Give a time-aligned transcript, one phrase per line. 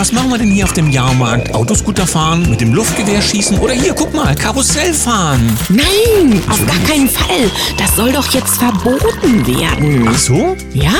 [0.00, 1.54] was machen wir denn hier auf dem Jahrmarkt?
[1.54, 5.54] Autoscooter fahren, mit dem Luftgewehr schießen oder hier, guck mal, Karussell fahren?
[5.68, 7.50] Nein, auf gar keinen Fall.
[7.76, 10.08] Das soll doch jetzt verboten werden.
[10.08, 10.56] Ach so?
[10.72, 10.94] Ja.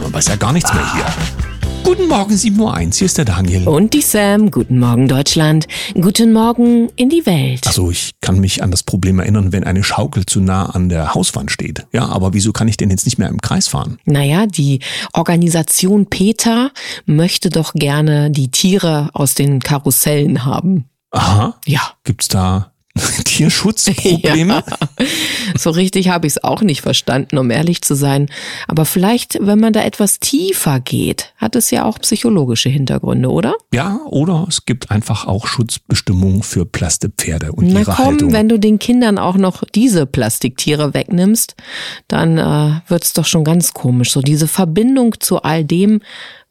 [0.00, 1.51] Man weiß ja gar nichts mehr hier.
[1.84, 3.66] Guten Morgen, 7.01 Uhr, hier ist der Daniel.
[3.66, 4.50] Und die Sam.
[4.50, 5.66] Guten Morgen, Deutschland.
[5.94, 7.66] Guten Morgen in die Welt.
[7.66, 11.14] Also ich kann mich an das Problem erinnern, wenn eine Schaukel zu nah an der
[11.14, 11.86] Hauswand steht.
[11.92, 13.98] Ja, aber wieso kann ich denn jetzt nicht mehr im Kreis fahren?
[14.04, 14.80] Naja, die
[15.12, 16.70] Organisation Peter
[17.04, 20.86] möchte doch gerne die Tiere aus den Karussellen haben.
[21.10, 21.56] Aha.
[21.66, 21.80] Ja.
[22.04, 22.71] Gibt's da
[23.24, 24.62] Tierschutzprobleme?
[24.72, 25.06] Ja.
[25.58, 28.28] So richtig habe ich es auch nicht verstanden, um ehrlich zu sein.
[28.68, 33.54] Aber vielleicht, wenn man da etwas tiefer geht, hat es ja auch psychologische Hintergründe, oder?
[33.72, 38.32] Ja, oder es gibt einfach auch Schutzbestimmungen für Plastepferde und Na ihre komm, Haltung.
[38.32, 41.56] wenn du den Kindern auch noch diese Plastiktiere wegnimmst,
[42.08, 44.12] dann äh, wird's doch schon ganz komisch.
[44.12, 46.00] So diese Verbindung zu all dem,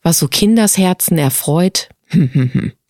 [0.04, 1.90] was so Kindersherzen erfreut.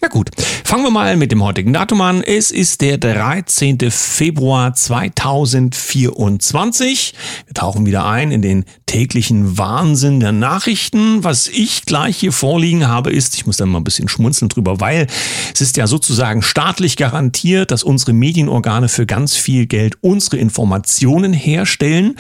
[0.04, 0.32] Na gut,
[0.64, 2.24] fangen wir mal mit dem heutigen Datum an.
[2.24, 3.78] Es ist der 13.
[3.92, 7.14] Februar 2024.
[7.46, 11.24] Wir tauchen wieder ein in den täglichen Wahnsinn der Nachrichten.
[11.24, 14.82] Was ich gleich hier vorliegen habe, ist, ich muss da mal ein bisschen schmunzeln drüber,
[14.82, 15.08] weil
[15.54, 21.32] es ist ja sozusagen staatlich garantiert, dass unsere Medienorgane für ganz viel Geld unsere Informationen
[21.32, 22.18] herstellen.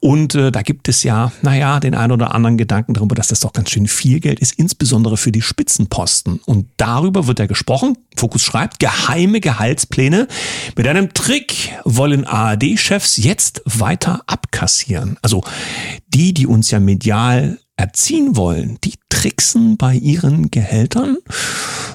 [0.00, 3.40] Und äh, da gibt es ja, naja, den ein oder anderen Gedanken darüber, dass das
[3.40, 6.40] doch ganz schön viel Geld ist, insbesondere für die Spitzenposten.
[6.46, 7.96] Und darüber wird ja gesprochen.
[8.16, 10.28] Fokus schreibt, geheime Gehaltspläne.
[10.76, 15.18] Mit einem Trick wollen ARD-Chefs jetzt weiter abkassieren.
[15.22, 15.42] Also
[16.08, 21.18] die, die uns ja medial erziehen wollen, die tricksen bei ihren Gehältern.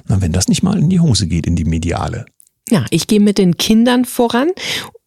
[0.07, 2.25] Na, wenn das nicht mal in die Hose geht, in die mediale.
[2.69, 4.49] Ja, ich gehe mit den Kindern voran.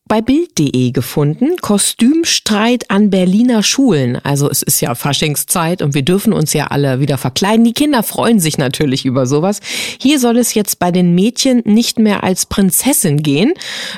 [0.06, 4.16] Bei Bild.de gefunden, Kostümstreit an Berliner Schulen.
[4.22, 7.64] Also es ist ja Faschingszeit und wir dürfen uns ja alle wieder verkleiden.
[7.64, 9.60] Die Kinder freuen sich natürlich über sowas.
[9.98, 13.54] Hier soll es jetzt bei den Mädchen nicht mehr als Prinzessin gehen.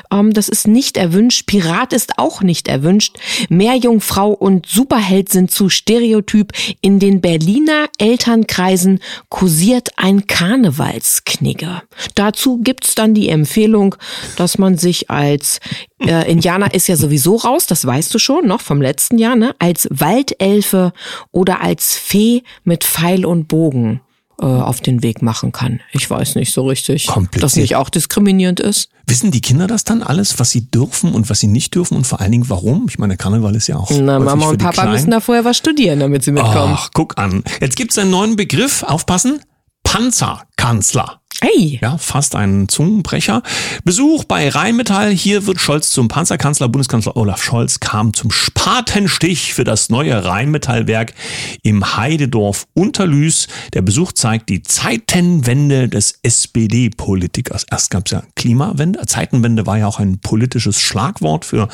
[0.09, 1.45] Ähm, das ist nicht erwünscht.
[1.45, 3.17] Pirat ist auch nicht erwünscht.
[3.49, 6.53] Meerjungfrau und Superheld sind zu Stereotyp.
[6.79, 11.81] In den Berliner Elternkreisen kursiert ein Karnevalsknigge.
[12.15, 13.95] Dazu gibt's dann die Empfehlung,
[14.37, 15.59] dass man sich als
[16.07, 19.55] äh, Indianer ist ja sowieso raus, das weißt du schon, noch vom letzten Jahr, ne?
[19.59, 20.93] Als Waldelfe
[21.31, 24.01] oder als Fee mit Pfeil und Bogen
[24.39, 25.81] äh, auf den Weg machen kann.
[25.91, 27.43] Ich weiß nicht so richtig, Kompliziert.
[27.43, 28.89] dass nicht auch diskriminierend ist.
[29.07, 32.05] Wissen die Kinder das dann alles, was sie dürfen und was sie nicht dürfen und
[32.05, 32.87] vor allen Dingen warum?
[32.89, 33.89] Ich meine, Karneval ist ja auch.
[33.89, 34.91] Na, Mama und Papa Kleinen.
[34.91, 36.75] müssen da vorher was studieren, damit sie mitkommen.
[36.77, 37.43] Ach, guck an.
[37.61, 39.39] Jetzt gibt's einen neuen Begriff, aufpassen.
[39.83, 41.16] Panzerkanzler.
[41.39, 43.43] Hey, Ja, fast ein Zungenbrecher.
[43.83, 45.11] Besuch bei Rheinmetall.
[45.11, 46.67] Hier wird Scholz zum Panzerkanzler.
[46.67, 51.13] Bundeskanzler Olaf Scholz kam zum Spatenstich für das neue Rheinmetallwerk
[51.61, 53.49] im Heidedorf Unterlüß.
[53.73, 57.67] Der Besuch zeigt die Zeitenwende des SPD-Politikers.
[57.69, 59.05] Erst gab's ja Klimawende.
[59.05, 61.67] Zeitenwende war ja auch ein politisches Schlagwort für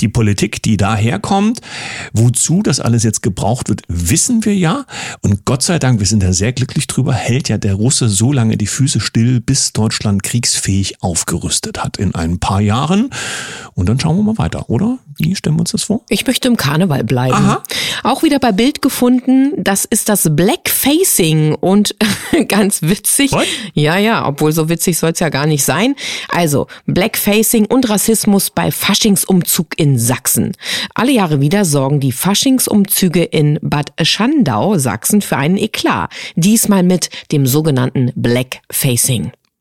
[0.00, 1.60] die Politik, die daherkommt.
[2.14, 4.86] Wozu das alles jetzt gebraucht wird, wissen wir ja.
[5.20, 8.32] Und Gott sei Dank, wir sind ja sehr glücklich drüber, hält ja der Russe so
[8.32, 13.10] lange die Füße still, bis Deutschland kriegsfähig aufgerüstet hat in ein paar Jahren.
[13.74, 14.98] Und dann schauen wir mal weiter, oder?
[15.16, 16.02] Wie stellen wir uns das vor?
[16.08, 17.34] Ich möchte im Karneval bleiben.
[17.34, 17.62] Aha.
[18.04, 21.96] Auch wieder bei Bild gefunden, das ist das Blackfacing und
[22.48, 23.32] ganz witzig.
[23.32, 23.46] What?
[23.74, 25.94] Ja, ja, obwohl so witzig soll es ja gar nicht sein.
[26.28, 30.52] Also Blackfacing und Rassismus bei Faschingsumzug in Sachsen.
[30.94, 36.10] Alle Jahre wieder sorgen die Faschingsumzüge in Bad Schandau, Sachsen, für einen Eklat.
[36.36, 38.77] Diesmal mit dem sogenannten Blackfacing.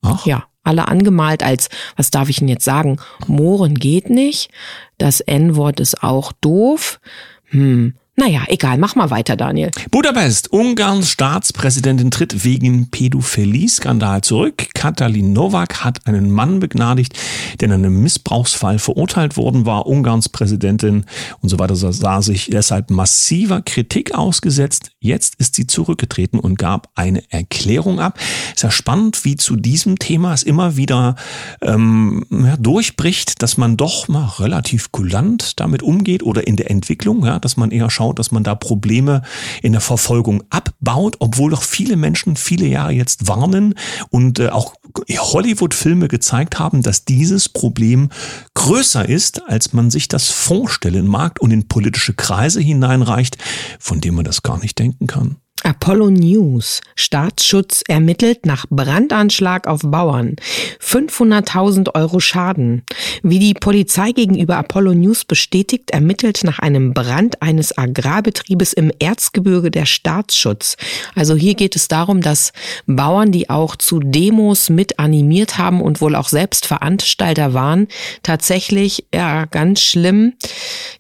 [0.02, 0.26] Ach.
[0.26, 2.98] Ja, alle angemalt als, was darf ich denn jetzt sagen?
[3.26, 4.50] Mohren geht nicht.
[4.98, 7.00] Das N-Wort ist auch doof.
[7.46, 7.96] Hm.
[8.20, 9.70] Naja, egal, mach mal weiter, Daniel.
[9.92, 14.70] Budapest, Ungarns Staatspräsidentin tritt wegen Pädophilie-Skandal zurück.
[14.74, 17.14] Katalin Novak hat einen Mann begnadigt,
[17.60, 19.86] der in einem Missbrauchsfall verurteilt worden war.
[19.86, 21.06] Ungarns Präsidentin
[21.44, 24.94] und so weiter sah sich deshalb massiver Kritik ausgesetzt.
[25.00, 28.18] Jetzt ist sie zurückgetreten und gab eine Erklärung ab.
[28.56, 31.18] Ist ja spannend, wie zu diesem Thema es immer wieder
[31.62, 37.24] ähm, ja, durchbricht, dass man doch mal relativ kulant damit umgeht oder in der Entwicklung,
[37.24, 39.22] ja, dass man eher schaut, dass man da Probleme
[39.62, 43.76] in der Verfolgung abbaut, obwohl doch viele Menschen viele Jahre jetzt warnen
[44.10, 44.74] und äh, auch
[45.10, 48.10] Hollywood-Filme gezeigt haben, dass dieses Problem
[48.54, 53.38] größer ist, als man sich das vorstellen mag und in politische Kreise hineinreicht,
[53.80, 55.38] von dem man das gar nicht denken kann.
[55.68, 56.80] Apollo News.
[56.96, 60.38] Staatsschutz ermittelt nach Brandanschlag auf Bauern.
[60.82, 62.84] 500.000 Euro Schaden.
[63.22, 69.70] Wie die Polizei gegenüber Apollo News bestätigt, ermittelt nach einem Brand eines Agrarbetriebes im Erzgebirge
[69.70, 70.78] der Staatsschutz.
[71.16, 72.54] Also hier geht es darum, dass
[72.86, 77.90] Bauern, die auch zu Demos mit animiert haben und wohl auch selbst Veranstalter waren,
[78.24, 80.32] tatsächlich ja ganz schlimm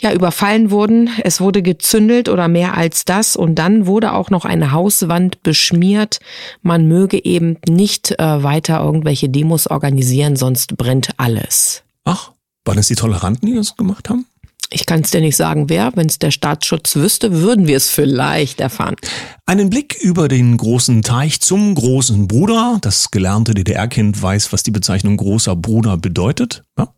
[0.01, 1.09] ja überfallen wurden.
[1.23, 6.19] Es wurde gezündelt oder mehr als das und dann wurde auch noch eine Hauswand beschmiert.
[6.61, 11.83] Man möge eben nicht äh, weiter irgendwelche Demos organisieren, sonst brennt alles.
[12.03, 12.31] Ach,
[12.65, 14.25] waren es die Toleranten, die das gemacht haben?
[14.69, 15.91] Ich kann es dir nicht sagen, wer.
[15.95, 18.95] Wenn es der Staatsschutz wüsste, würden wir es vielleicht erfahren.
[19.45, 22.77] Einen Blick über den großen Teich zum großen Bruder.
[22.81, 26.63] Das gelernte DDR-Kind weiß, was die Bezeichnung großer Bruder bedeutet.
[26.77, 26.93] Ja.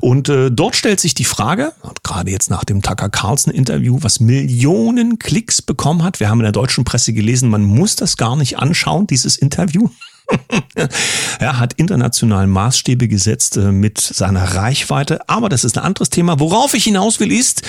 [0.00, 5.18] Und äh, dort stellt sich die Frage, gerade jetzt nach dem Tucker Carlson-Interview, was Millionen
[5.18, 6.18] Klicks bekommen hat.
[6.18, 9.90] Wir haben in der deutschen Presse gelesen, man muss das gar nicht anschauen, dieses Interview.
[11.38, 15.28] er hat internationalen Maßstäbe gesetzt äh, mit seiner Reichweite.
[15.28, 16.40] Aber das ist ein anderes Thema.
[16.40, 17.62] Worauf ich hinaus will, ist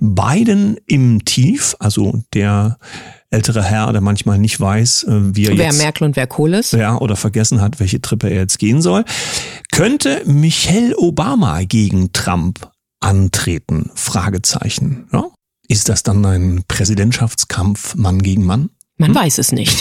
[0.00, 2.78] Biden im Tief, also der
[3.30, 5.78] ältere Herr, der manchmal nicht weiß, äh, wie er wer jetzt...
[5.78, 6.72] Wer Merkel und wer Kohl ist.
[6.72, 9.04] Ja, oder vergessen hat, welche Trippe er jetzt gehen soll.
[9.72, 12.70] Könnte Michelle Obama gegen Trump
[13.00, 13.90] antreten?
[13.94, 15.08] Fragezeichen.
[15.12, 15.26] Ja?
[15.68, 18.70] Ist das dann ein Präsidentschaftskampf Mann gegen Mann?
[18.98, 19.16] Man hm?
[19.16, 19.76] weiß es nicht.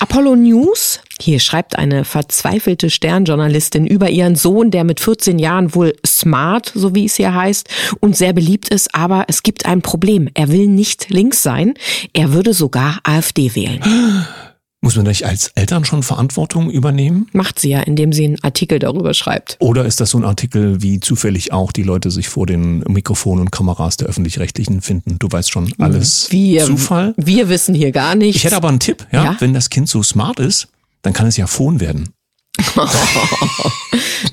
[0.00, 5.94] Apollo News, hier schreibt eine verzweifelte Sternjournalistin über ihren Sohn, der mit 14 Jahren wohl
[6.06, 7.68] smart, so wie es hier heißt,
[8.00, 10.28] und sehr beliebt ist, aber es gibt ein Problem.
[10.34, 11.74] Er will nicht links sein,
[12.12, 13.80] er würde sogar AfD wählen.
[14.82, 17.28] Muss man nicht als Eltern schon Verantwortung übernehmen?
[17.32, 19.56] Macht sie ja, indem sie einen Artikel darüber schreibt.
[19.58, 23.40] Oder ist das so ein Artikel, wie zufällig auch die Leute sich vor den Mikrofonen
[23.40, 25.18] und Kameras der öffentlich-rechtlichen finden?
[25.18, 27.14] Du weißt schon, alles wir, Zufall.
[27.16, 28.36] Wir wissen hier gar nichts.
[28.36, 29.24] Ich hätte aber einen Tipp, ja?
[29.24, 29.36] ja?
[29.40, 30.68] Wenn das Kind so smart ist,
[31.06, 32.12] dann kann es ja Phon werden.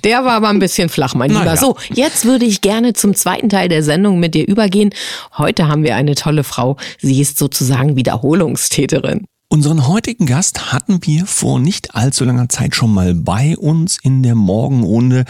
[0.04, 1.46] Der war aber ein bisschen flach, mein Lieber.
[1.46, 1.56] Ja.
[1.56, 4.90] So, jetzt würde ich gerne zum zweiten Teil der Sendung mit dir übergehen.
[5.38, 6.78] Heute haben wir eine tolle Frau.
[7.00, 9.28] Sie ist sozusagen Wiederholungstäterin.
[9.54, 14.24] Unseren heutigen Gast hatten wir vor nicht allzu langer Zeit schon mal bei uns in
[14.24, 15.26] der Morgenrunde.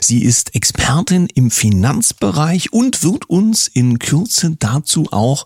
[0.00, 5.44] Sie ist Expertin im Finanzbereich und wird uns in Kürze dazu auch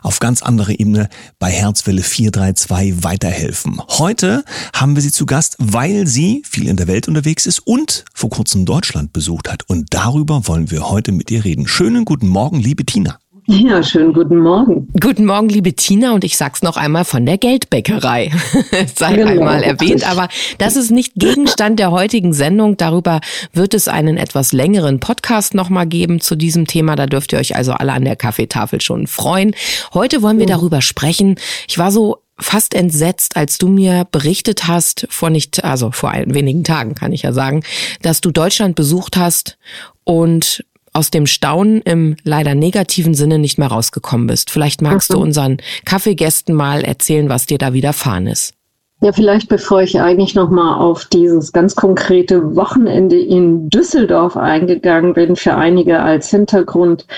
[0.00, 1.08] auf ganz andere Ebene
[1.40, 3.82] bei Herzwelle 432 weiterhelfen.
[3.88, 8.04] Heute haben wir sie zu Gast, weil sie viel in der Welt unterwegs ist und
[8.14, 9.68] vor kurzem Deutschland besucht hat.
[9.68, 11.66] Und darüber wollen wir heute mit ihr reden.
[11.66, 13.18] Schönen guten Morgen, liebe Tina.
[13.46, 14.88] Ja, schönen guten Morgen.
[15.00, 18.30] Guten Morgen, liebe Tina, und ich sag's noch einmal von der Geldbäckerei.
[18.94, 19.30] Sei genau.
[19.30, 20.28] einmal erwähnt, aber
[20.58, 22.76] das ist nicht Gegenstand der heutigen Sendung.
[22.76, 23.20] Darüber
[23.52, 26.94] wird es einen etwas längeren Podcast nochmal geben zu diesem Thema.
[26.94, 29.56] Da dürft ihr euch also alle an der Kaffeetafel schon freuen.
[29.92, 31.34] Heute wollen wir darüber sprechen.
[31.66, 36.62] Ich war so fast entsetzt, als du mir berichtet hast, vor nicht, also vor wenigen
[36.62, 37.64] Tagen kann ich ja sagen,
[38.02, 39.58] dass du Deutschland besucht hast
[40.04, 44.50] und aus dem Staunen im leider negativen Sinne nicht mehr rausgekommen bist.
[44.50, 45.14] Vielleicht magst mhm.
[45.14, 48.54] du unseren Kaffeegästen mal erzählen, was dir da widerfahren ist.
[49.02, 55.34] Ja, vielleicht bevor ich eigentlich nochmal auf dieses ganz konkrete Wochenende in Düsseldorf eingegangen bin,
[55.34, 57.08] für einige als Hintergrund,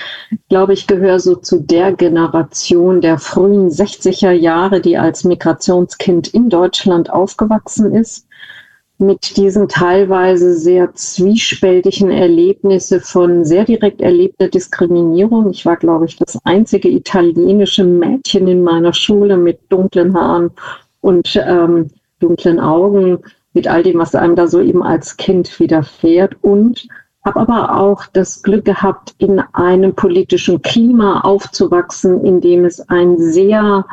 [0.49, 6.49] glaube ich, gehöre so zu der Generation der frühen 60er Jahre, die als Migrationskind in
[6.49, 8.25] Deutschland aufgewachsen ist
[8.97, 15.49] mit diesen teilweise sehr zwiespältigen Erlebnisse von sehr direkt erlebter Diskriminierung.
[15.51, 20.51] Ich war, glaube ich, das einzige italienische Mädchen in meiner Schule mit dunklen Haaren
[21.01, 21.89] und ähm,
[22.19, 23.19] dunklen Augen,
[23.53, 26.35] mit all dem, was einem da so eben als Kind widerfährt.
[26.41, 26.87] Und
[27.23, 33.17] habe aber auch das Glück gehabt, in einem politischen Klima aufzuwachsen, in dem es ein
[33.17, 33.85] sehr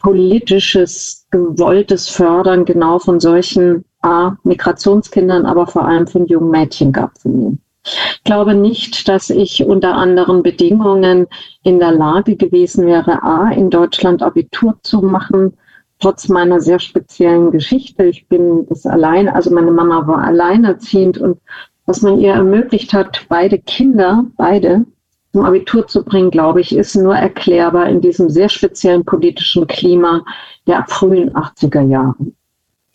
[0.00, 7.18] politisches, gewolltes Fördern genau von solchen A, Migrationskindern, aber vor allem von jungen Mädchen gab
[7.18, 7.58] von mir.
[7.84, 11.26] Ich glaube nicht, dass ich unter anderen Bedingungen
[11.62, 15.54] in der Lage gewesen wäre, A, in Deutschland Abitur zu machen,
[16.00, 18.04] trotz meiner sehr speziellen Geschichte.
[18.04, 21.38] Ich bin das allein, also meine Mama war alleinerziehend und
[21.86, 24.86] was man ihr ermöglicht hat, beide Kinder, beide
[25.32, 30.24] zum Abitur zu bringen, glaube ich, ist nur erklärbar in diesem sehr speziellen politischen Klima
[30.66, 32.14] der frühen 80er Jahre.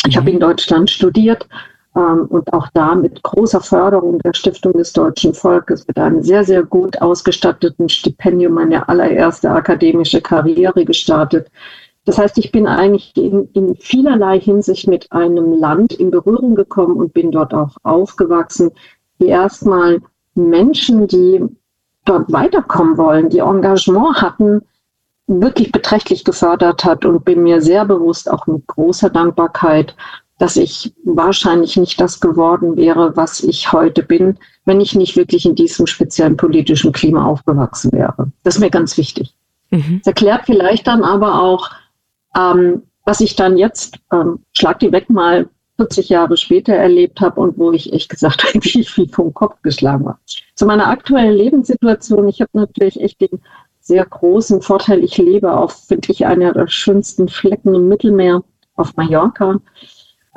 [0.07, 0.35] Ich habe mhm.
[0.35, 1.47] in Deutschland studiert
[1.95, 6.43] ähm, und auch da mit großer Förderung der Stiftung des deutschen Volkes, mit einem sehr,
[6.43, 11.49] sehr gut ausgestatteten Stipendium meine allererste akademische Karriere gestartet.
[12.05, 16.97] Das heißt, ich bin eigentlich in, in vielerlei Hinsicht mit einem Land in Berührung gekommen
[16.97, 18.71] und bin dort auch aufgewachsen,
[19.19, 19.99] die erstmal
[20.33, 21.43] Menschen, die
[22.05, 24.61] dort weiterkommen wollen, die Engagement hatten,
[25.29, 29.95] wirklich beträchtlich gefördert hat und bin mir sehr bewusst, auch mit großer Dankbarkeit,
[30.39, 35.45] dass ich wahrscheinlich nicht das geworden wäre, was ich heute bin, wenn ich nicht wirklich
[35.45, 38.31] in diesem speziellen politischen Klima aufgewachsen wäre.
[38.43, 39.35] Das ist mir ganz wichtig.
[39.69, 39.99] Mhm.
[39.99, 41.69] Das erklärt vielleicht dann aber auch,
[42.35, 47.39] ähm, was ich dann jetzt, ähm, schlag die weg mal 40 Jahre später erlebt habe
[47.39, 50.19] und wo ich echt gesagt habe, wie ich wie vom Kopf geschlagen war.
[50.55, 53.41] Zu meiner aktuellen Lebenssituation, ich habe natürlich echt den
[53.89, 58.43] sehr großen Vorteil, ich lebe auf, finde ich, einer der schönsten Flecken im Mittelmeer
[58.75, 59.59] auf Mallorca,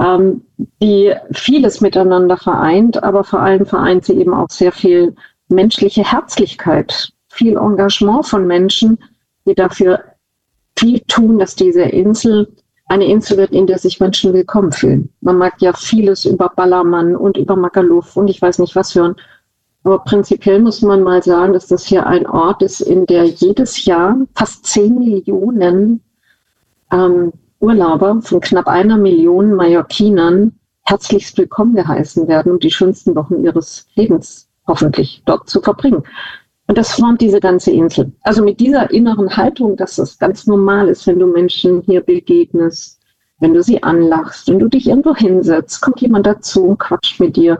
[0.00, 0.40] ähm,
[0.82, 5.14] die vieles miteinander vereint, aber vor allem vereint sie eben auch sehr viel
[5.48, 8.98] menschliche Herzlichkeit, viel Engagement von Menschen,
[9.46, 10.00] die dafür
[10.78, 12.48] viel tun, dass diese Insel
[12.86, 15.10] eine Insel wird, in der sich Menschen willkommen fühlen.
[15.20, 19.14] Man mag ja vieles über Ballermann und über Magaluf und ich weiß nicht was hören.
[19.84, 23.84] Aber prinzipiell muss man mal sagen, dass das hier ein Ort ist, in der jedes
[23.84, 26.02] Jahr fast 10 Millionen
[26.92, 30.52] ähm, Urlauber von knapp einer Million Mallorquinern
[30.84, 36.02] herzlichst willkommen geheißen werden, um die schönsten Wochen ihres Lebens hoffentlich dort zu verbringen.
[36.68, 38.12] Und das formt diese ganze Insel.
[38.22, 43.00] Also mit dieser inneren Haltung, dass es ganz normal ist, wenn du Menschen hier begegnest,
[43.40, 47.36] wenn du sie anlachst, wenn du dich irgendwo hinsetzt, kommt jemand dazu und quatscht mit
[47.36, 47.58] dir.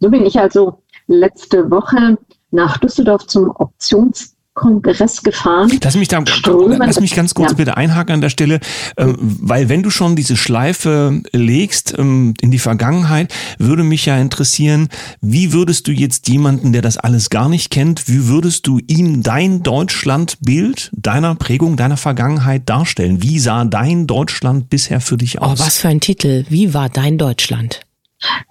[0.00, 0.79] So bin ich also
[1.10, 2.18] letzte Woche
[2.50, 5.70] nach Düsseldorf zum Options Kongress gefahren.
[5.82, 7.56] Lass mich, da, lass mich ganz kurz ja.
[7.56, 8.60] bitte einhaken an der Stelle,
[8.96, 14.18] ähm, weil wenn du schon diese Schleife legst ähm, in die Vergangenheit, würde mich ja
[14.18, 14.88] interessieren,
[15.20, 19.22] wie würdest du jetzt jemanden, der das alles gar nicht kennt, wie würdest du ihm
[19.22, 23.22] dein Deutschlandbild deiner Prägung, deiner Vergangenheit darstellen?
[23.22, 25.60] Wie sah dein Deutschland bisher für dich oh, aus?
[25.60, 26.44] Oh, was für ein Titel.
[26.48, 27.80] Wie war dein Deutschland?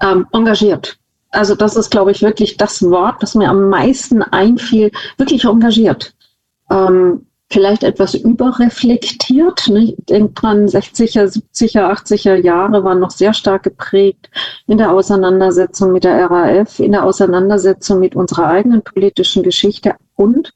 [0.01, 0.98] Ähm, engagiert
[1.31, 6.13] also das ist, glaube ich, wirklich das Wort, das mir am meisten einfiel, wirklich engagiert.
[6.69, 9.67] Ähm, vielleicht etwas überreflektiert.
[9.67, 9.95] Ne?
[10.09, 14.29] Denke dran, 60er, 70er, 80er Jahre waren noch sehr stark geprägt
[14.67, 20.53] in der Auseinandersetzung mit der RAF, in der Auseinandersetzung mit unserer eigenen politischen Geschichte und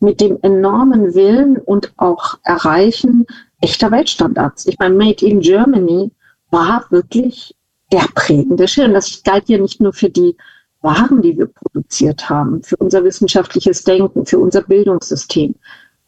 [0.00, 3.26] mit dem enormen Willen und auch Erreichen
[3.60, 4.66] echter Weltstandards.
[4.66, 6.10] Ich meine, Made in Germany
[6.50, 7.54] war wirklich
[7.94, 8.92] der prägende Schirm.
[8.92, 10.36] Das galt ja nicht nur für die
[10.80, 15.54] Waren, die wir produziert haben, für unser wissenschaftliches Denken, für unser Bildungssystem,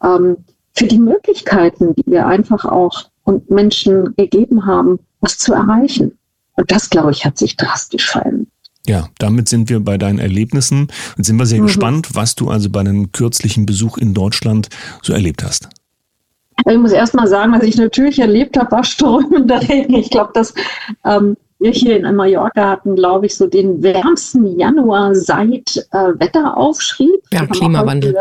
[0.03, 0.37] ähm,
[0.75, 6.19] für die Möglichkeiten, die wir einfach auch und Menschen gegeben haben, was zu erreichen.
[6.57, 8.49] Und das, glaube ich, hat sich drastisch verändert.
[8.87, 11.67] Ja, damit sind wir bei deinen Erlebnissen und sind wir sehr mhm.
[11.67, 14.69] gespannt, was du also bei einem kürzlichen Besuch in Deutschland
[15.03, 15.69] so erlebt hast.
[16.69, 19.95] Ich muss erst mal sagen, was ich natürlich erlebt habe, war strömender Regen.
[19.95, 20.55] Ich glaube, dass
[21.05, 26.57] ähm, wir hier in Mallorca hatten, glaube ich, so den wärmsten Januar seit äh, Wetter
[26.57, 27.21] aufschrieb.
[27.33, 28.15] Ja, Klimawandel.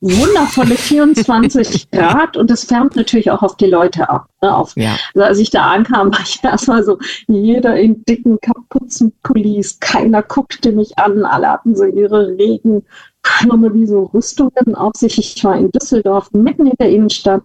[0.00, 4.26] Wundervolle 24 Grad und das färbt natürlich auch auf die Leute ab.
[4.42, 4.96] Ne, auf, ja.
[5.14, 10.72] also als ich da ankam, war ich erstmal so, jeder in dicken Kapuzenpullis, keiner guckte
[10.72, 15.18] mich an, alle hatten so ihre Regenschirme wie so Rüstungen auf sich.
[15.18, 17.44] Ich war in Düsseldorf, mitten in der Innenstadt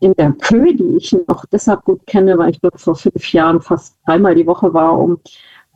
[0.00, 3.60] in der Kö, die ich noch deshalb gut kenne, weil ich dort vor fünf Jahren
[3.60, 5.18] fast dreimal die Woche war, um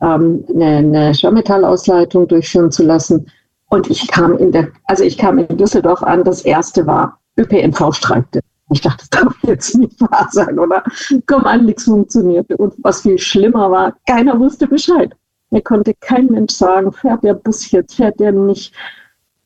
[0.01, 3.31] ähm, eine, eine Schwermetallausleitung durchführen zu lassen.
[3.69, 7.93] Und ich kam in der, also ich kam in Düsseldorf an, das erste war, ÖPNV
[7.93, 8.41] streikte.
[8.69, 10.83] Ich dachte, das darf jetzt nicht wahr sein, oder?
[11.25, 12.57] Komm an, nichts funktionierte.
[12.57, 15.13] Und was viel schlimmer war, keiner wusste Bescheid.
[15.49, 18.73] Mir konnte kein Mensch sagen, fährt der Bus jetzt, fährt der nicht.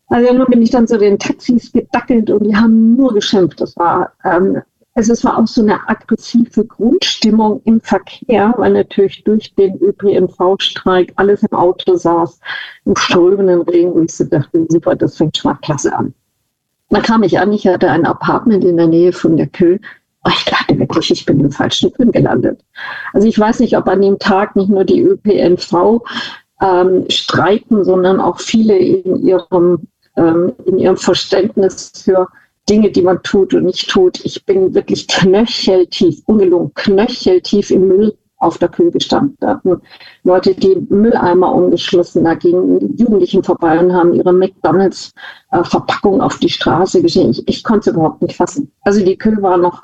[0.08, 3.60] Also nur bin ich dann zu den Taxis gedackelt und die haben nur geschimpft.
[3.60, 4.62] Das war, ähm,
[4.94, 11.44] es war auch so eine aggressive Grundstimmung im Verkehr, weil natürlich durch den ÖPNV-Streik alles
[11.44, 12.40] im Auto saß,
[12.86, 16.14] im strömenden Regen und ich so dachte, super, das fängt schon mal klasse an.
[16.90, 19.80] Da kam ich an, ich hatte ein Apartment in der Nähe von der Kö.
[20.24, 22.64] Oh, ich dachte wirklich, ich bin im falschen Film gelandet.
[23.14, 26.02] Also ich weiß nicht, ob an dem Tag nicht nur die ÖPNV
[26.62, 32.28] ähm, streiken, sondern auch viele in ihrem ähm, in ihrem Verständnis für
[32.70, 34.24] Dinge, die man tut und nicht tut.
[34.26, 39.38] Ich bin wirklich knöcheltief, ungelungen, knöcheltief im Müll auf der Kühe gestanden.
[39.40, 39.82] Da hatten
[40.24, 47.02] Leute die Mülleimer umgeschlossen, da gingen Jugendlichen vorbei und haben ihre McDonalds-Verpackung auf die Straße
[47.02, 47.32] geschehen.
[47.32, 48.72] Ich, ich konnte es überhaupt nicht fassen.
[48.82, 49.82] Also die Kühe war noch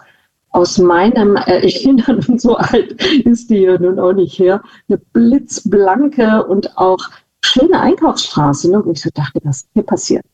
[0.50, 6.46] aus meinem Erinnern, und so alt ist die ja nun auch nicht her, eine blitzblanke
[6.46, 7.00] und auch
[7.44, 10.26] schöne Einkaufsstraße, ne, wo ich so dachte, was ist hier passiert?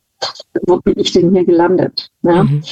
[0.65, 2.09] Wo bin ich denn hier gelandet?
[2.23, 2.43] Ja?
[2.43, 2.63] Mhm.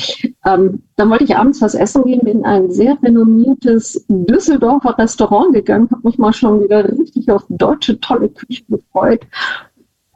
[0.46, 5.54] Ähm, dann wollte ich abends was essen gehen, bin in ein sehr renommiertes Düsseldorfer Restaurant
[5.54, 9.26] gegangen, habe mich mal schon wieder richtig auf deutsche tolle Küche gefreut.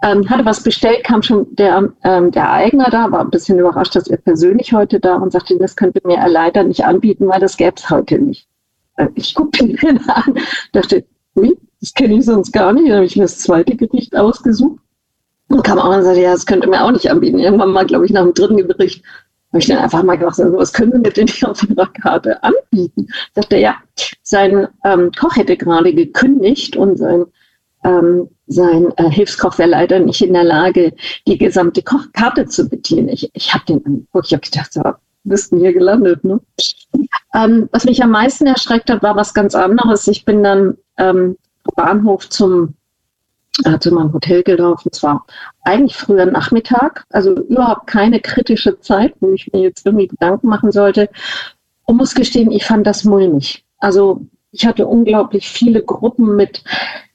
[0.01, 3.95] ähm, hatte was bestellt, kam schon der, ähm, der Eigner da, war ein bisschen überrascht,
[3.95, 7.41] dass er persönlich heute da und sagte, das könnte mir er leider nicht anbieten, weil
[7.41, 8.47] das gäbe es heute nicht.
[8.95, 10.35] Äh, ich guckte ihn an,
[10.71, 12.87] dachte, ui, das kenne ich sonst gar nicht.
[12.87, 14.79] Dann habe ich mir das zweite Gericht ausgesucht
[15.47, 17.39] und kam auch und sagte, ja, das könnte mir auch nicht anbieten.
[17.39, 19.03] Irgendwann mal, glaube ich, nach dem dritten Gericht
[19.51, 22.43] habe ich dann einfach mal gedacht, also, was können wir denn hier auf Ihrer Karte
[22.43, 23.07] anbieten?
[23.33, 23.77] Sagte ja,
[24.21, 27.25] sein ähm, Koch hätte gerade gekündigt und sein
[27.83, 30.93] ähm, sein äh, Hilfskoch wäre leider nicht in der Lage,
[31.27, 33.09] die gesamte Kochkarte zu bedienen.
[33.09, 34.81] Ich, ich habe den angeguckt, ich habe gedacht, so,
[35.23, 36.41] bist du hier gelandet, ne?
[37.33, 40.07] Ähm, was mich am meisten erschreckt hat, war was ganz anderes.
[40.07, 41.37] Ich bin dann ähm,
[41.75, 42.75] Bahnhof zum
[43.65, 44.89] äh, zu meinem Hotel gelaufen.
[44.91, 45.25] Es war
[45.63, 50.71] eigentlich früher Nachmittag, also überhaupt keine kritische Zeit, wo ich mir jetzt irgendwie Gedanken machen
[50.71, 51.09] sollte.
[51.85, 53.65] Und muss gestehen, ich fand das mulmig.
[53.79, 54.21] Also
[54.51, 56.63] ich hatte unglaublich viele Gruppen mit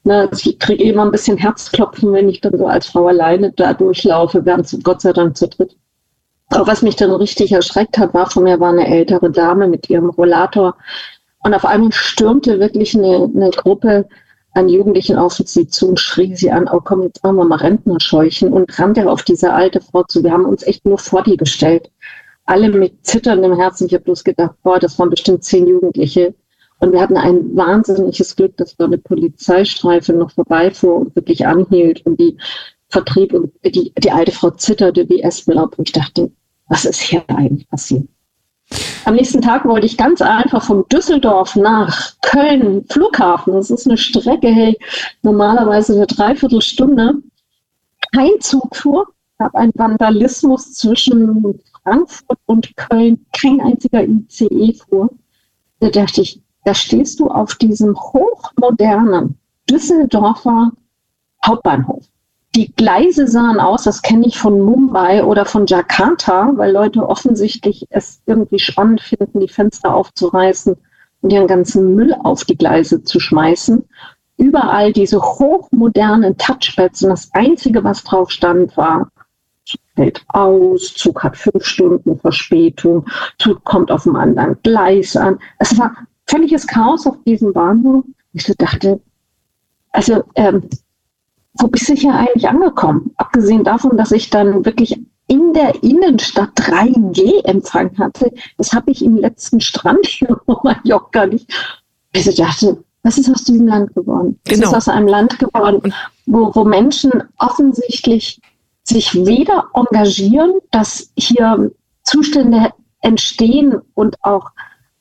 [0.07, 3.73] na, ich kriege immer ein bisschen Herzklopfen, wenn ich dann so als Frau alleine da
[3.73, 5.77] durchlaufe, während sie Gott sei Dank zu dritt.
[6.51, 9.89] Aber was mich dann richtig erschreckt hat, war, von mir war eine ältere Dame mit
[9.89, 10.77] ihrem Rollator.
[11.43, 14.07] Und auf einmal stürmte wirklich eine, eine Gruppe
[14.55, 17.57] an Jugendlichen auf sie zu und schrie sie an, oh komm, jetzt machen wir mal
[17.57, 20.23] Rentner scheuchen und rannte auf diese alte Frau zu.
[20.23, 21.91] Wir haben uns echt nur vor die gestellt.
[22.47, 23.87] Alle mit zitterndem Herzen.
[23.87, 26.35] Ich habe bloß gedacht, boah, das waren bestimmt zehn Jugendliche
[26.79, 32.05] und wir hatten ein wahnsinniges Glück, dass da eine Polizeistreife noch vorbeifuhr und wirklich anhielt
[32.07, 32.37] und die
[32.89, 36.31] vertrieb und die, die alte Frau zitterte wie Espenlaub und ich dachte,
[36.69, 38.07] was ist hier eigentlich passiert?
[39.07, 43.53] Am nächsten Tag wollte ich ganz einfach von Düsseldorf nach Köln Flughafen.
[43.53, 44.79] Das ist eine Strecke, hey,
[45.21, 47.15] normalerweise eine Dreiviertelstunde.
[48.15, 49.07] Kein Zug fuhr.
[49.39, 53.27] Gab einen Vandalismus zwischen Frankfurt und Köln.
[53.39, 55.11] Kein einziger ICE fuhr.
[55.81, 60.73] Da dachte ich, da stehst du auf diesem hochmodernen Düsseldorfer
[61.45, 62.07] Hauptbahnhof.
[62.55, 67.87] Die Gleise sahen aus, das kenne ich von Mumbai oder von Jakarta, weil Leute offensichtlich
[67.91, 70.77] es irgendwie spannend finden, die Fenster aufzureißen
[71.21, 73.85] und ihren ganzen Müll auf die Gleise zu schmeißen.
[74.37, 79.11] Überall diese hochmodernen Touchpads und das Einzige, was drauf stand, war
[79.65, 83.07] Zug fällt aus, Zug hat fünf Stunden Verspätung,
[83.39, 85.39] Zug kommt auf einem anderen Gleis an.
[85.59, 85.97] Es war
[86.27, 88.05] völliges Chaos auf diesem Bahnhof.
[88.33, 89.01] Ich so dachte,
[89.93, 90.69] also ähm,
[91.55, 93.13] wo bist du hier eigentlich angekommen?
[93.17, 99.17] Abgesehen davon, dass ich dann wirklich in der Innenstadt 3G-Empfang hatte, das habe ich im
[99.17, 101.51] letzten Strand hier auf Mallorca nicht.
[102.13, 104.39] Ich so dachte, was ist aus diesem Land geworden?
[104.45, 104.63] Genau.
[104.63, 105.93] Es ist aus einem Land geworden,
[106.27, 108.41] wo, wo Menschen offensichtlich
[108.83, 111.71] sich weder engagieren, dass hier
[112.03, 114.51] Zustände entstehen und auch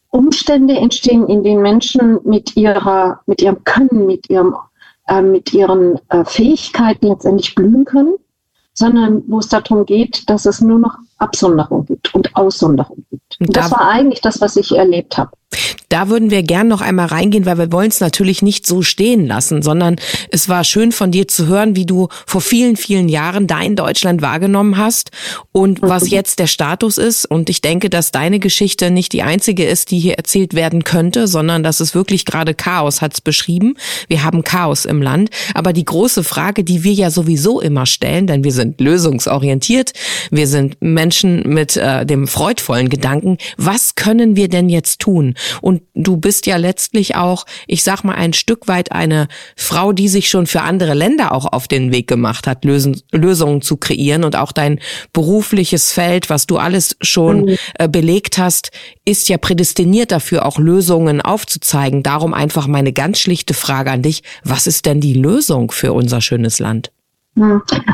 [0.10, 4.56] Umstände entstehen, in denen Menschen mit ihrer, mit ihrem Können, mit ihrem,
[5.08, 8.16] äh, mit ihren äh, Fähigkeiten letztendlich blühen können,
[8.74, 13.40] sondern wo es darum geht, dass es nur noch Absonderung gibt und Aussonderung gibt.
[13.40, 15.32] Und das war eigentlich das, was ich erlebt habe.
[15.94, 19.28] Da würden wir gern noch einmal reingehen, weil wir wollen es natürlich nicht so stehen
[19.28, 19.98] lassen, sondern
[20.32, 24.24] es war schön von dir zu hören, wie du vor vielen, vielen Jahren dein Deutschland
[24.24, 25.12] wahrgenommen hast
[25.52, 27.26] und was jetzt der Status ist.
[27.26, 31.28] Und ich denke, dass deine Geschichte nicht die einzige ist, die hier erzählt werden könnte,
[31.28, 33.76] sondern dass es wirklich gerade Chaos hat es beschrieben.
[34.08, 35.30] Wir haben Chaos im Land.
[35.54, 39.94] Aber die große Frage, die wir ja sowieso immer stellen, denn wir sind lösungsorientiert,
[40.32, 45.36] wir sind Menschen mit äh, dem freudvollen Gedanken, was können wir denn jetzt tun?
[45.62, 50.08] Und du bist ja letztlich auch, ich sag mal, ein Stück weit eine Frau, die
[50.08, 54.24] sich schon für andere Länder auch auf den Weg gemacht hat, Lösen, Lösungen zu kreieren.
[54.24, 54.80] Und auch dein
[55.12, 57.58] berufliches Feld, was du alles schon mhm.
[57.78, 58.72] äh, belegt hast,
[59.06, 62.04] ist ja prädestiniert dafür, auch Lösungen aufzuzeigen.
[62.04, 64.24] Darum einfach meine ganz schlichte Frage an dich.
[64.44, 66.92] Was ist denn die Lösung für unser schönes Land?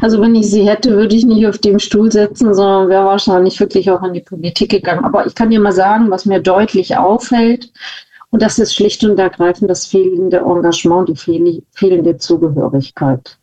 [0.01, 3.59] Also wenn ich sie hätte, würde ich nicht auf dem Stuhl sitzen, sondern wäre wahrscheinlich
[3.59, 5.05] wirklich auch in die Politik gegangen.
[5.05, 7.71] Aber ich kann dir mal sagen, was mir deutlich auffällt,
[8.31, 13.39] und das ist schlicht und ergreifend das fehlende Engagement, die fehlende Zugehörigkeit.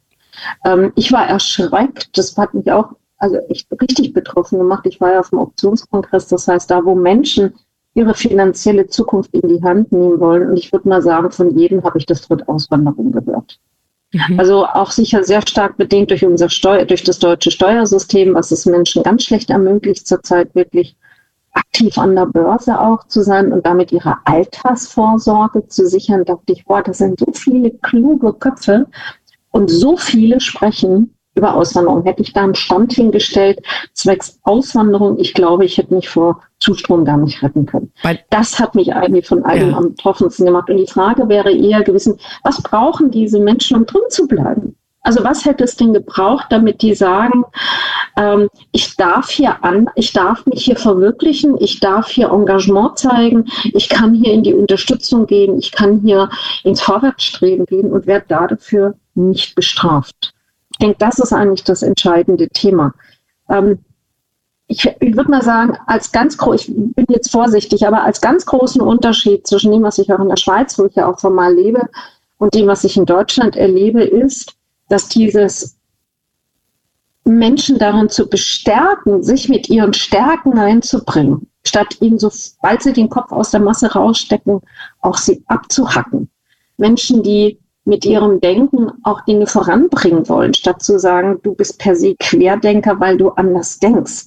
[0.64, 4.87] Ähm, ich war erschreckt, das hat mich auch also echt richtig betroffen gemacht.
[4.87, 7.54] Ich war ja auf dem Optionskongress, das heißt, da wo Menschen
[7.94, 10.50] ihre finanzielle Zukunft in die Hand nehmen wollen.
[10.50, 13.59] Und ich würde mal sagen, von jedem habe ich das Wort Auswanderung gehört.
[14.12, 14.38] Mhm.
[14.38, 18.66] Also auch sicher sehr stark bedingt durch unser Steuer, durch das deutsche Steuersystem, was es
[18.66, 20.97] Menschen ganz schlecht ermöglicht, zurzeit wirklich
[21.53, 26.64] aktiv an der Börse auch zu sein und damit ihre Altersvorsorge zu sichern, dachte ich,
[26.66, 28.87] boah, das sind so viele kluge Köpfe
[29.51, 32.03] und so viele sprechen über Auswanderung.
[32.05, 33.61] Hätte ich da einen Stand hingestellt,
[33.92, 37.92] zwecks Auswanderung, ich glaube, ich hätte mich vor Zustrom gar nicht retten können.
[38.03, 39.77] Weil das hat mich eigentlich von allem ja.
[39.77, 40.70] am betroffensten gemacht.
[40.70, 44.75] Und die Frage wäre eher gewesen, was brauchen diese Menschen, um drin zu bleiben?
[45.07, 47.44] Also was hätte es denn gebraucht, damit die sagen,
[48.16, 53.44] ähm, ich darf hier an, ich darf mich hier verwirklichen, ich darf hier Engagement zeigen,
[53.72, 56.29] ich kann hier in die Unterstützung gehen, ich kann hier
[56.64, 60.35] ins Vorwärtsstreben gehen und werde dafür nicht bestraft.
[60.77, 62.93] Ich denke, das ist eigentlich das entscheidende Thema.
[63.49, 63.79] Ähm,
[64.67, 68.45] ich, ich würde mal sagen, als ganz groß, ich bin jetzt vorsichtig, aber als ganz
[68.45, 71.55] großen Unterschied zwischen dem, was ich auch in der Schweiz, wo ich ja auch formal
[71.55, 71.89] lebe,
[72.37, 74.55] und dem, was ich in Deutschland erlebe, ist,
[74.91, 75.79] dass dieses
[77.25, 83.33] Menschen darin zu bestärken, sich mit ihren Stärken einzubringen, statt ihnen, sobald sie den Kopf
[83.33, 84.61] aus der Masse rausstecken,
[85.01, 86.29] auch sie abzuhacken.
[86.77, 91.94] Menschen, die mit ihrem Denken auch Dinge voranbringen wollen, statt zu sagen, du bist per
[91.94, 94.27] se Querdenker, weil du anders denkst.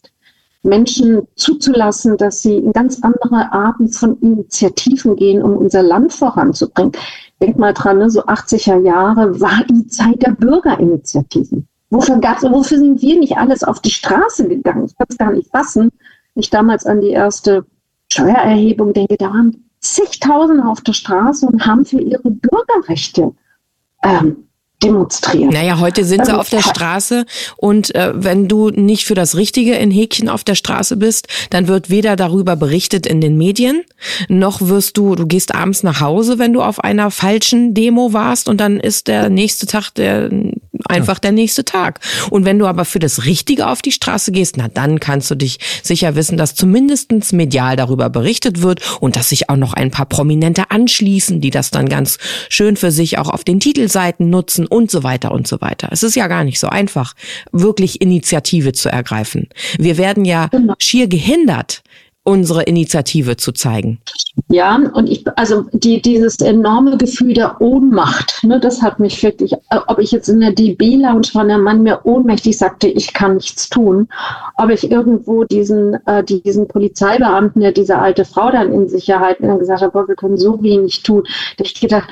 [0.63, 6.93] Menschen zuzulassen, dass sie in ganz andere Arten von Initiativen gehen, um unser Land voranzubringen.
[7.41, 11.67] Denk mal dran, ne, so 80er Jahre war die Zeit der Bürgerinitiativen.
[11.89, 14.86] Wofür, gab's, wofür sind wir nicht alles auf die Straße gegangen?
[14.86, 15.89] Ich kann es gar nicht fassen.
[16.36, 17.65] Ich damals an die erste
[18.12, 23.34] Steuererhebung denke, da waren zigtausende auf der Straße und haben für ihre Bürgerrechte
[24.04, 24.50] ähm,
[24.84, 25.50] demonstrieren.
[25.50, 27.26] Naja, heute sind sie auf der Straße
[27.58, 31.68] und äh, wenn du nicht für das Richtige in Häkchen auf der Straße bist, dann
[31.68, 33.84] wird weder darüber berichtet in den Medien,
[34.30, 38.48] noch wirst du, du gehst abends nach Hause, wenn du auf einer falschen Demo warst
[38.48, 40.30] und dann ist der nächste Tag der
[40.86, 41.22] einfach ja.
[41.22, 42.00] der nächste Tag.
[42.30, 45.36] Und wenn du aber für das Richtige auf die Straße gehst, na dann kannst du
[45.36, 49.92] dich sicher wissen, dass zumindestens medial darüber berichtet wird und dass sich auch noch ein
[49.92, 52.18] paar Prominente anschließen, die das dann ganz
[52.50, 55.89] schön für sich auch auf den Titelseiten nutzen und so weiter und so weiter.
[55.92, 57.13] Es ist ja gar nicht so einfach,
[57.52, 59.48] wirklich Initiative zu ergreifen.
[59.78, 60.76] Wir werden ja genau.
[60.80, 61.84] schier gehindert,
[62.23, 63.99] unsere Initiative zu zeigen.
[64.49, 69.53] Ja, und ich, also die, dieses enorme Gefühl der Ohnmacht, ne, das hat mich wirklich,
[69.88, 73.69] ob ich jetzt in der DB-Lounge war, der Mann mir ohnmächtig sagte, ich kann nichts
[73.69, 74.08] tun,
[74.58, 79.60] ob ich irgendwo diesen, äh, diesen Polizeibeamten, der diese alte Frau dann in Sicherheit dann
[79.60, 81.23] gesagt hat, boah, wir können so wenig tun,
[81.58, 82.10] da ich gedacht,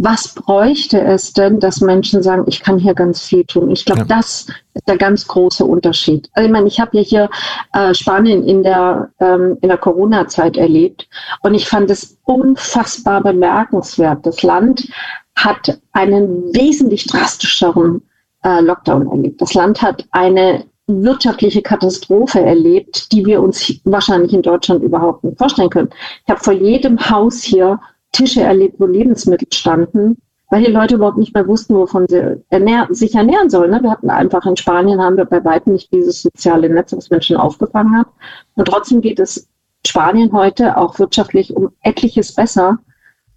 [0.00, 3.70] was bräuchte es denn, dass Menschen sagen, ich kann hier ganz viel tun?
[3.70, 4.06] Ich glaube, ja.
[4.06, 6.30] das ist der ganz große Unterschied.
[6.34, 7.30] Also ich meine, ich habe ja hier
[7.72, 11.08] äh, Spanien in der, ähm, in der Corona-Zeit erlebt
[11.42, 14.24] und ich fand es unfassbar bemerkenswert.
[14.24, 14.88] Das Land
[15.34, 18.02] hat einen wesentlich drastischeren
[18.44, 19.40] äh, Lockdown erlebt.
[19.40, 25.38] Das Land hat eine wirtschaftliche Katastrophe erlebt, die wir uns wahrscheinlich in Deutschland überhaupt nicht
[25.38, 25.90] vorstellen können.
[26.24, 27.80] Ich habe vor jedem Haus hier
[28.12, 30.18] Tische erlebt, wo Lebensmittel standen,
[30.50, 33.70] weil die Leute überhaupt nicht mehr wussten, wovon sie ernähr sich ernähren sollen.
[33.70, 33.82] Ne?
[33.82, 37.36] Wir hatten einfach in Spanien, haben wir bei weitem nicht dieses soziale Netz, was Menschen
[37.36, 38.08] aufgefangen hat.
[38.54, 39.48] Und trotzdem geht es
[39.86, 42.78] Spanien heute auch wirtschaftlich um etliches besser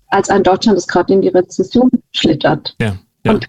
[0.07, 2.75] als ein Deutschland, das gerade in die Rezession schlittert.
[2.81, 3.33] Ja, ja.
[3.33, 3.47] Und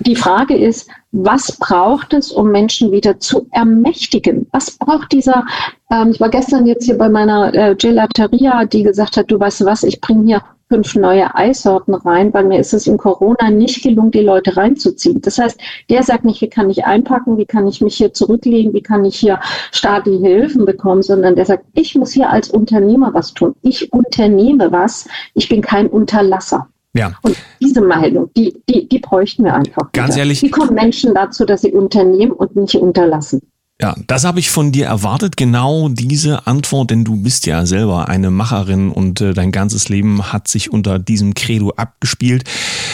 [0.00, 4.46] die Frage ist, was braucht es, um Menschen wieder zu ermächtigen?
[4.52, 5.46] Was braucht dieser,
[5.90, 9.64] ähm, ich war gestern jetzt hier bei meiner äh, Gelateria, die gesagt hat, du weißt
[9.64, 13.82] was, ich bringe hier fünf neue Eissorten rein, weil mir ist es in Corona nicht
[13.82, 15.20] gelungen, die Leute reinzuziehen.
[15.22, 15.58] Das heißt,
[15.90, 19.04] der sagt nicht, wie kann ich einpacken, wie kann ich mich hier zurücklegen, wie kann
[19.04, 19.40] ich hier
[19.72, 23.54] staatliche Hilfen bekommen, sondern der sagt, ich muss hier als Unternehmer was tun.
[23.62, 26.68] Ich unternehme was, ich bin kein Unterlasser.
[26.94, 27.12] Ja.
[27.22, 29.92] Und diese Meinung, die, die, die bräuchten wir einfach.
[29.92, 30.20] Ganz wieder.
[30.20, 30.42] ehrlich.
[30.42, 33.42] Wie kommen Menschen dazu, dass sie unternehmen und nicht unterlassen?
[33.80, 38.08] Ja, das habe ich von dir erwartet, genau diese Antwort, denn du bist ja selber
[38.08, 42.42] eine Macherin und äh, dein ganzes Leben hat sich unter diesem Credo abgespielt.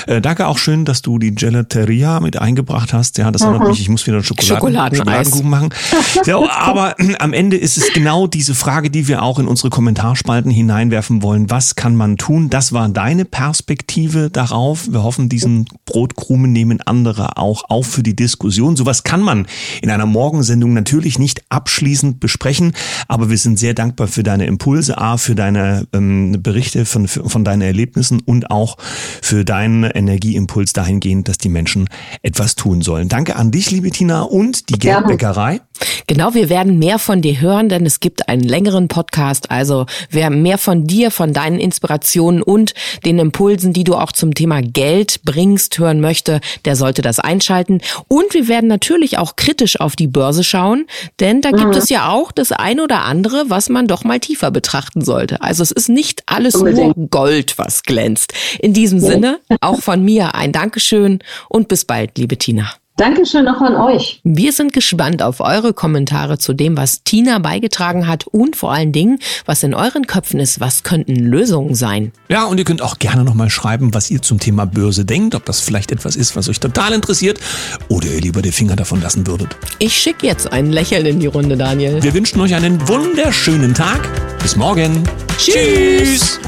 [0.07, 3.17] Äh, danke auch schön, dass du die Gelateria mit eingebracht hast.
[3.17, 3.49] Ja, das mhm.
[3.49, 5.71] erinnert mich, ich muss wieder Schokoladen, Schokoladen Schokoladenkuchen machen.
[6.27, 9.71] Ja, aber äh, am Ende ist es genau diese Frage, die wir auch in unsere
[9.71, 11.49] Kommentarspalten hineinwerfen wollen.
[11.49, 12.51] Was kann man tun?
[12.51, 14.93] Das war deine Perspektive darauf.
[14.93, 18.77] Wir hoffen, diesen Brotkrumen nehmen andere auch auf für die Diskussion.
[18.77, 19.47] Sowas kann man
[19.81, 22.73] in einer Morgensendung natürlich nicht abschließend besprechen,
[23.09, 27.45] aber wir sind sehr dankbar für deine Impulse, A, für deine ähm, Berichte von, von
[27.45, 28.77] deinen Erlebnissen und auch
[29.23, 31.89] für deinen Energieimpuls dahingehend, dass die Menschen
[32.23, 33.09] etwas tun sollen.
[33.09, 35.61] Danke an dich, liebe Tina, und die Geldbäckerei.
[36.07, 39.51] Genau, wir werden mehr von dir hören, denn es gibt einen längeren Podcast.
[39.51, 44.35] Also wer mehr von dir, von deinen Inspirationen und den Impulsen, die du auch zum
[44.35, 47.81] Thema Geld bringst, hören möchte, der sollte das einschalten.
[48.09, 50.87] Und wir werden natürlich auch kritisch auf die Börse schauen,
[51.21, 51.79] denn da gibt mhm.
[51.79, 55.43] es ja auch das ein oder andere, was man doch mal tiefer betrachten sollte.
[55.43, 58.33] Also es ist nicht alles nur Gold, was glänzt.
[58.61, 62.75] In diesem Sinne, auch von mir ein Dankeschön und bis bald, liebe Tina.
[62.97, 64.21] Dankeschön auch an euch.
[64.23, 68.93] Wir sind gespannt auf eure Kommentare zu dem, was Tina beigetragen hat und vor allen
[68.93, 70.61] Dingen, was in euren Köpfen ist.
[70.61, 72.13] Was könnten Lösungen sein?
[72.29, 75.45] Ja, und ihr könnt auch gerne nochmal schreiben, was ihr zum Thema Börse denkt, ob
[75.45, 77.41] das vielleicht etwas ist, was euch total interessiert
[77.89, 79.57] oder ihr lieber die Finger davon lassen würdet.
[79.81, 82.01] Ich schicke jetzt ein Lächeln in die Runde, Daniel.
[82.01, 84.09] Wir wünschen euch einen wunderschönen Tag.
[84.41, 85.03] Bis morgen.
[85.37, 86.39] Tschüss.
[86.39, 86.41] Tschüss.